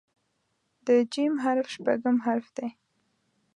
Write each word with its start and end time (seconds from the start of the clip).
د 0.85 0.87
"ج" 1.13 1.15
حرف 1.43 1.67
شپږم 1.73 2.15
حرف 2.25 2.47
دی. 2.57 2.67